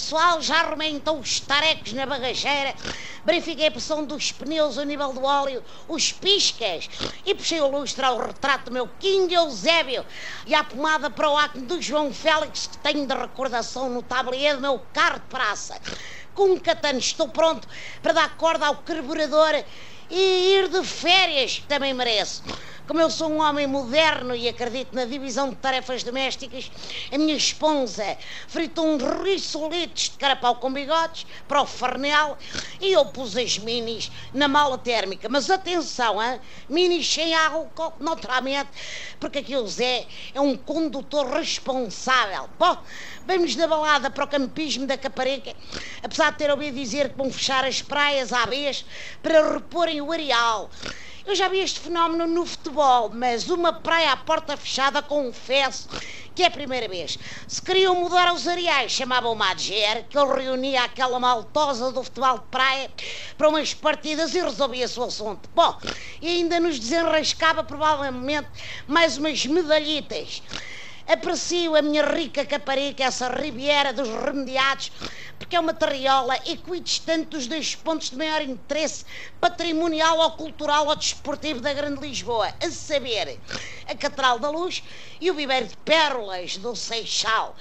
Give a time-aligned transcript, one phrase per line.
[0.00, 2.74] pessoal, já arrumei então os tarecos na bagageira,
[3.22, 6.88] verifiquei a pressão dos pneus, o nível do óleo, os piscas
[7.26, 10.04] e puxei o lustre ao retrato do meu King Eusébio
[10.46, 14.56] e à pomada para o acne do João Félix que tenho de recordação no tablier
[14.56, 15.78] do meu carro de praça.
[16.34, 17.68] Com catano estou pronto
[18.02, 19.62] para dar corda ao carburador
[20.08, 22.42] e ir de férias, que também mereço.
[22.86, 26.70] Como eu sou um homem moderno e acredito na divisão de tarefas domésticas,
[27.12, 28.16] a minha esposa
[28.48, 32.36] fritou uns rissolitos de carapau com bigodes para o farnel
[32.80, 35.28] e eu pus as minis na mala térmica.
[35.28, 36.40] Mas atenção, hein?
[36.68, 38.70] minis sem álcool, naturalmente,
[39.20, 42.48] porque aqui o Zé é um condutor responsável.
[42.58, 42.76] Bom,
[43.26, 45.54] vamos na balada para o campismo da Caparica,
[46.02, 48.84] apesar de ter ouvido dizer que vão fechar as praias à vez
[49.22, 50.70] para reporem o areal.
[51.26, 55.88] Eu já vi este fenómeno no futebol, mas uma praia à porta fechada, confesso
[56.34, 57.18] que é a primeira vez.
[57.46, 62.38] Se queriam mudar os areais, chamavam o Madger, que ele reunia aquela maltosa do futebol
[62.38, 62.90] de praia
[63.36, 65.50] para umas partidas e resolvia-se o assunto.
[65.54, 65.78] Bom,
[66.22, 68.48] e ainda nos desenrascava provavelmente
[68.86, 70.42] mais umas medalhitas.
[71.06, 74.92] Aprecio a minha rica caparica, essa riviera dos remediados,
[75.40, 79.06] porque é uma terriola equidistante dos dois pontos de maior interesse
[79.40, 83.40] patrimonial ou cultural ou desportivo da Grande Lisboa, a saber,
[83.86, 84.82] a Catedral da Luz
[85.18, 87.56] e o viveiro de pérolas do Seixal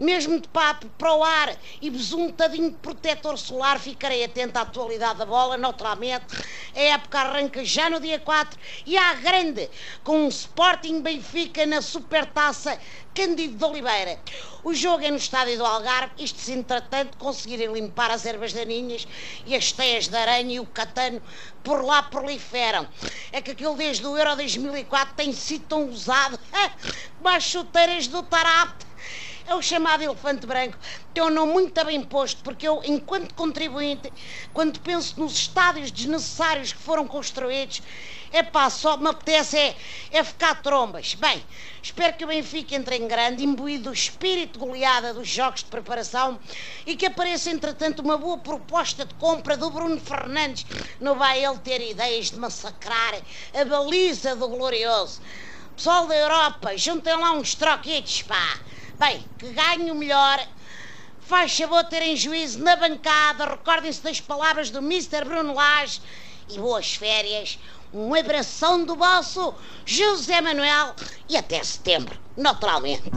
[0.00, 5.18] mesmo de papo para o ar e besuntadinho de protetor solar, ficarei atento à atualidade
[5.18, 6.24] da bola, naturalmente.
[6.74, 9.68] A época arranca já no dia 4 e há grande,
[10.04, 12.78] com um Sporting Benfica na Supertaça
[13.14, 14.18] Cândido de Oliveira.
[14.62, 19.06] O jogo é no estádio do Algarve, isto se entretanto conseguirem limpar as ervas daninhas
[19.46, 21.22] e as teias de aranha e o catano
[21.64, 22.86] por lá proliferam.
[23.32, 26.38] É que aquilo desde o Euro 2004 tem sido tão usado
[27.18, 28.87] como as chuteiras do Tarapte
[29.48, 30.76] é o chamado elefante branco.
[31.14, 34.12] Tem um nome muito bem posto, porque eu, enquanto contribuinte,
[34.52, 37.82] quando penso nos estádios desnecessários que foram construídos,
[38.30, 39.74] é pá, só me apetece é,
[40.10, 41.14] é ficar trombas.
[41.14, 41.42] Bem,
[41.82, 46.38] espero que o Benfica entre em grande, imbuído do espírito goleada dos jogos de preparação
[46.84, 50.66] e que apareça, entretanto, uma boa proposta de compra do Bruno Fernandes.
[51.00, 53.14] Não vai ele ter ideias de massacrar
[53.54, 55.22] a baliza do glorioso.
[55.74, 58.58] Pessoal da Europa, juntem lá uns troquitos, pá.
[58.98, 60.44] Bem, que ganhe o melhor.
[61.20, 63.44] Faz favor terem juízo na bancada.
[63.44, 65.24] Recordem-se das palavras do Mr.
[65.24, 66.00] Bruno Lage.
[66.48, 67.58] E boas férias.
[67.94, 69.54] Um abração do vosso
[69.86, 70.94] José Manuel.
[71.28, 73.10] E até setembro, naturalmente.